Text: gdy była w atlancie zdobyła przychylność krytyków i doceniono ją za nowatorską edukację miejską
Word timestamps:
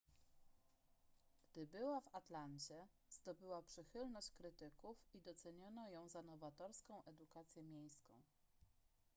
gdy 1.51 1.67
była 1.67 2.01
w 2.01 2.15
atlancie 2.15 2.87
zdobyła 3.09 3.61
przychylność 3.61 4.31
krytyków 4.31 4.97
i 5.13 5.21
doceniono 5.21 5.89
ją 5.89 6.09
za 6.09 6.21
nowatorską 6.21 7.03
edukację 7.03 7.63
miejską 7.63 8.13